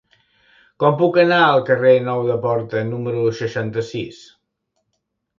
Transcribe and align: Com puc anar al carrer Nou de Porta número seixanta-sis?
Com 0.83 0.95
puc 1.01 1.17
anar 1.23 1.41
al 1.49 1.59
carrer 1.67 1.91
Nou 2.07 2.21
de 2.29 2.37
Porta 2.45 2.81
número 2.93 3.25
seixanta-sis? 3.41 4.23